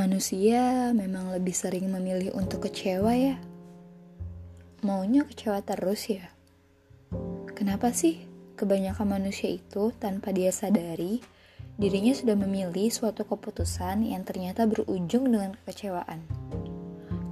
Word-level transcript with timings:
Manusia 0.00 0.96
memang 0.96 1.28
lebih 1.28 1.52
sering 1.52 1.92
memilih 1.92 2.32
untuk 2.32 2.64
kecewa 2.64 3.12
ya. 3.12 3.36
Maunya 4.80 5.28
kecewa 5.28 5.60
terus 5.60 6.08
ya. 6.08 6.24
Kenapa 7.52 7.92
sih 7.92 8.24
kebanyakan 8.56 9.20
manusia 9.20 9.52
itu 9.52 9.92
tanpa 10.00 10.32
dia 10.32 10.56
sadari 10.56 11.20
dirinya 11.76 12.16
sudah 12.16 12.32
memilih 12.32 12.88
suatu 12.88 13.28
keputusan 13.28 14.08
yang 14.08 14.24
ternyata 14.24 14.64
berujung 14.64 15.28
dengan 15.28 15.52
kekecewaan? 15.60 16.24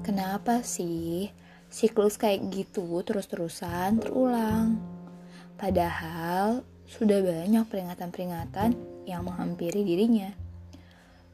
Kenapa 0.05 0.61
sih 0.61 1.33
siklus 1.73 2.21
kayak 2.21 2.53
gitu 2.53 3.01
terus-terusan 3.01 3.97
terulang? 3.97 4.77
Padahal 5.57 6.69
sudah 6.85 7.25
banyak 7.25 7.65
peringatan-peringatan 7.65 8.77
yang 9.09 9.25
menghampiri 9.25 9.89
dirinya. 9.89 10.48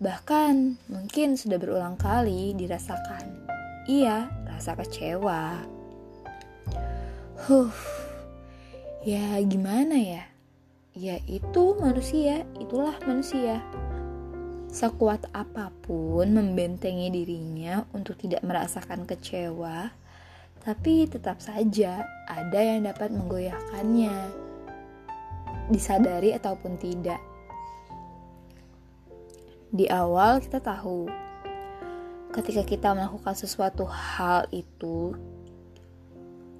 Bahkan 0.02 0.82
mungkin 0.90 1.38
sudah 1.38 1.54
berulang 1.54 1.94
kali 1.94 2.50
dirasakan. 2.58 3.46
Iya, 3.86 4.26
rasa 4.48 4.74
kecewa. 4.74 5.60
Huh, 7.44 7.74
ya 9.04 9.36
gimana 9.44 9.94
ya? 9.94 10.24
Ya 10.94 11.18
itu 11.26 11.74
manusia, 11.76 12.46
itulah 12.58 12.96
manusia. 13.04 13.60
Sekuat 14.70 15.30
apa 15.30 15.70
pun 15.84 16.34
membentengi 16.34 17.10
dirinya 17.10 17.86
untuk 17.94 18.18
tidak 18.18 18.42
merasakan 18.42 19.06
kecewa, 19.06 19.92
tapi 20.64 21.04
tetap 21.06 21.38
saja 21.38 22.08
ada 22.24 22.58
yang 22.58 22.88
dapat 22.88 23.12
menggoyahkannya, 23.12 24.16
disadari 25.68 26.32
ataupun 26.32 26.80
tidak. 26.80 27.33
Di 29.74 29.90
awal 29.90 30.38
kita 30.38 30.62
tahu 30.62 31.10
ketika 32.30 32.62
kita 32.62 32.94
melakukan 32.94 33.34
sesuatu 33.34 33.82
hal 33.82 34.46
itu 34.54 35.18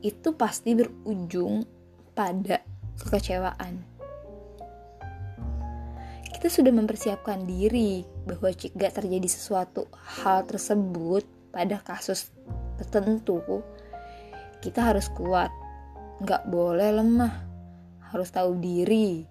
itu 0.03 0.35
pasti 0.35 0.75
berujung 0.75 1.63
pada 2.11 2.59
kekecewaan. 2.99 3.87
Kita 6.27 6.51
sudah 6.51 6.75
mempersiapkan 6.75 7.47
diri 7.47 8.03
bahwa 8.27 8.51
jika 8.51 8.91
terjadi 8.91 9.31
sesuatu 9.31 9.87
hal 9.95 10.43
tersebut 10.51 11.23
pada 11.55 11.79
kasus 11.87 12.35
tertentu, 12.83 13.63
kita 14.59 14.91
harus 14.91 15.07
kuat, 15.15 15.55
nggak 16.19 16.51
boleh 16.51 16.99
lemah, 16.99 17.35
harus 18.11 18.27
tahu 18.35 18.59
diri. 18.59 19.23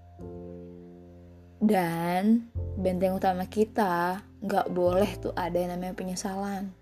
Dan 1.60 2.48
benteng 2.74 3.18
utama 3.18 3.46
kita 3.46 4.24
nggak 4.42 4.68
boleh 4.74 5.12
tuh 5.22 5.34
ada 5.38 5.56
yang 5.56 5.78
namanya 5.78 5.94
penyesalan. 5.94 6.74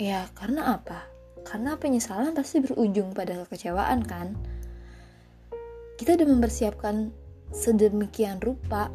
Ya 0.00 0.26
karena 0.34 0.80
apa? 0.80 1.06
Karena 1.44 1.76
penyesalan 1.76 2.32
pasti 2.32 2.64
berujung 2.64 3.12
pada 3.12 3.44
kekecewaan 3.44 4.02
kan? 4.06 4.34
Kita 6.00 6.16
udah 6.18 6.28
mempersiapkan 6.28 7.12
sedemikian 7.52 8.40
rupa 8.40 8.88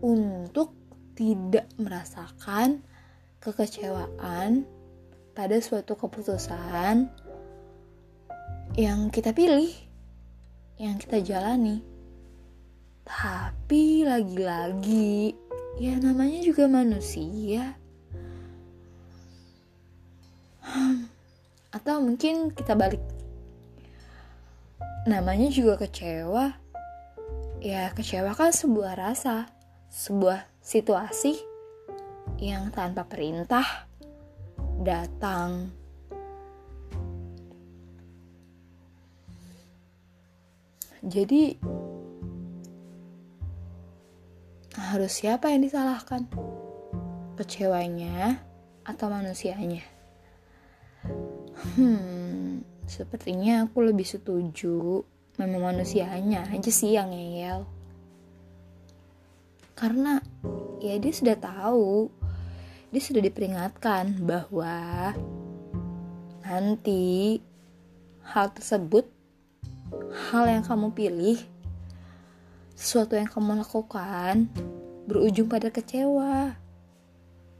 untuk 0.00 0.72
tidak 1.18 1.66
merasakan 1.76 2.82
kekecewaan 3.42 4.64
pada 5.34 5.56
suatu 5.58 5.98
keputusan 5.98 7.10
yang 8.74 9.10
kita 9.10 9.34
pilih, 9.34 9.70
yang 10.78 10.96
kita 10.98 11.20
jalani. 11.22 11.82
Tapi 13.04 13.53
lagi-lagi 14.06 15.34
ya 15.78 15.98
namanya 15.98 16.38
juga 16.42 16.70
manusia. 16.70 17.74
Hmm, 20.62 21.10
atau 21.74 21.98
mungkin 22.02 22.54
kita 22.54 22.78
balik. 22.78 23.02
Namanya 25.04 25.50
juga 25.50 25.76
kecewa. 25.76 26.56
Ya 27.64 27.90
kecewa 27.92 28.36
kan 28.36 28.52
sebuah 28.52 28.96
rasa, 28.96 29.48
sebuah 29.88 30.46
situasi 30.60 31.36
yang 32.40 32.72
tanpa 32.72 33.04
perintah 33.08 33.88
datang. 34.80 35.72
Jadi 41.04 41.60
harus 44.74 45.22
siapa 45.22 45.50
yang 45.54 45.62
disalahkan? 45.62 46.26
Kecewanya 47.38 48.42
atau 48.82 49.06
manusianya? 49.10 49.82
Hmm, 51.78 52.66
sepertinya 52.86 53.66
aku 53.66 53.86
lebih 53.86 54.06
setuju 54.06 55.02
memang 55.38 55.74
manusianya 55.74 56.46
aja 56.50 56.70
sih 56.70 56.94
yang 56.94 57.10
ngeyel. 57.10 57.66
Karena 59.74 60.22
ya 60.78 60.94
dia 61.02 61.12
sudah 61.12 61.34
tahu, 61.34 62.06
dia 62.94 63.02
sudah 63.02 63.22
diperingatkan 63.22 64.22
bahwa 64.22 65.10
nanti 66.46 67.42
hal 68.22 68.54
tersebut, 68.54 69.10
hal 70.30 70.46
yang 70.46 70.62
kamu 70.62 70.94
pilih, 70.94 71.38
sesuatu 72.74 73.14
yang 73.14 73.30
kamu 73.30 73.62
lakukan 73.62 74.50
berujung 75.06 75.46
pada 75.46 75.70
kecewa. 75.70 76.58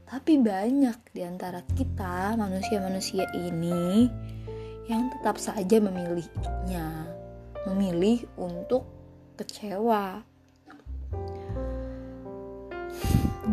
Tapi 0.05 0.37
banyak 0.37 0.99
di 1.15 1.21
antara 1.25 1.65
kita, 1.73 2.37
manusia-manusia 2.37 3.25
ini, 3.33 4.05
yang 4.85 5.09
tetap 5.17 5.41
saja 5.41 5.81
memilihnya, 5.81 7.09
memilih 7.65 8.21
untuk 8.37 8.85
kecewa. 9.33 10.21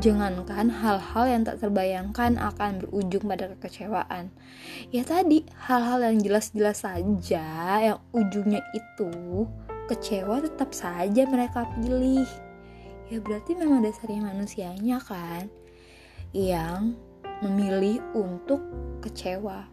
Jangankan 0.02 0.72
hal-hal 0.72 1.24
yang 1.28 1.42
tak 1.44 1.60
terbayangkan 1.62 2.36
akan 2.36 2.84
berujung 2.84 3.28
pada 3.28 3.52
kekecewaan. 3.56 4.32
Ya 4.92 5.04
tadi, 5.04 5.44
hal-hal 5.68 6.04
yang 6.04 6.18
jelas-jelas 6.20 6.84
saja 6.84 7.46
yang 7.80 8.00
ujungnya 8.12 8.60
itu 8.72 9.48
kecewa 9.92 10.40
tetap 10.40 10.72
saja 10.72 11.28
mereka 11.28 11.68
pilih 11.76 12.24
ya 13.12 13.20
berarti 13.20 13.52
memang 13.52 13.84
dasarnya 13.84 14.24
manusianya 14.24 14.96
kan 15.04 15.52
yang 16.32 16.96
memilih 17.44 18.00
untuk 18.16 18.64
kecewa. 19.04 19.68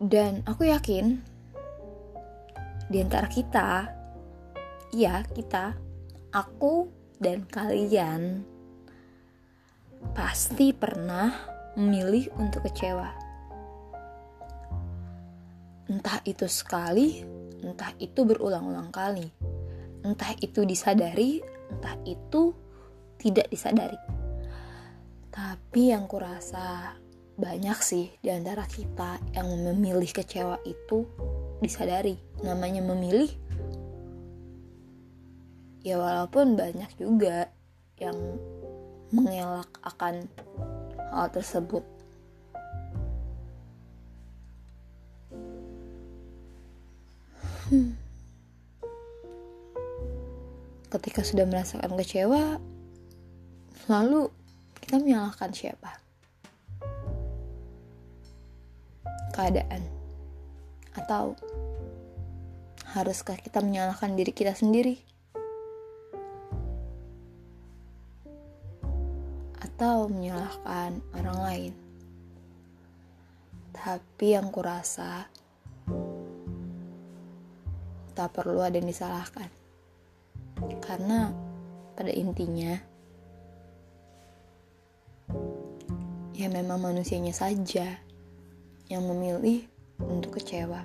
Dan 0.00 0.40
aku 0.46 0.70
yakin 0.70 1.18
di 2.88 2.98
antara 3.04 3.28
kita, 3.28 3.90
ya 4.94 5.20
kita, 5.34 5.76
aku 6.32 6.88
dan 7.20 7.44
kalian 7.44 8.46
pasti 10.16 10.72
pernah 10.72 11.28
memilih 11.76 12.32
untuk 12.40 12.64
kecewa. 12.64 13.29
Entah 15.90 16.22
itu 16.22 16.46
sekali 16.46 17.26
entah 17.60 17.92
itu 18.00 18.24
berulang-ulang 18.24 18.88
kali, 18.88 19.28
entah 20.00 20.32
itu 20.40 20.64
disadari, 20.64 21.44
entah 21.68 21.96
itu 22.08 22.56
tidak 23.20 23.52
disadari. 23.52 23.98
Tapi 25.30 25.92
yang 25.92 26.08
kurasa 26.08 26.96
banyak 27.36 27.78
sih 27.80 28.12
di 28.20 28.28
antara 28.28 28.64
kita 28.68 29.20
yang 29.32 29.48
memilih 29.48 30.08
kecewa 30.10 30.60
itu 30.64 31.06
disadari. 31.60 32.16
Namanya 32.40 32.80
memilih, 32.84 33.30
ya 35.84 36.00
walaupun 36.00 36.56
banyak 36.56 36.90
juga 36.96 37.48
yang 38.00 38.16
mengelak 39.12 39.68
akan 39.84 40.24
hal 41.12 41.28
tersebut 41.28 41.84
Hmm. 47.70 47.94
Ketika 50.90 51.22
sudah 51.22 51.46
merasakan 51.46 51.94
kecewa, 51.94 52.58
lalu 53.86 54.26
kita 54.82 54.98
menyalahkan 54.98 55.54
siapa? 55.54 56.02
Keadaan. 59.30 59.86
Atau 60.98 61.38
haruskah 62.90 63.38
kita 63.38 63.62
menyalahkan 63.62 64.18
diri 64.18 64.34
kita 64.34 64.50
sendiri? 64.58 64.98
Atau 69.62 70.10
menyalahkan 70.10 70.98
orang 71.14 71.38
lain? 71.38 71.74
Tapi 73.78 74.34
yang 74.34 74.50
kurasa 74.50 75.30
tak 78.20 78.36
perlu 78.36 78.60
ada 78.60 78.76
yang 78.76 78.92
disalahkan. 78.92 79.48
Karena 80.84 81.32
pada 81.96 82.12
intinya 82.12 82.76
ya 86.36 86.52
memang 86.52 86.84
manusianya 86.84 87.32
saja 87.32 87.96
yang 88.92 89.08
memilih 89.08 89.64
untuk 90.04 90.36
kecewa. 90.36 90.84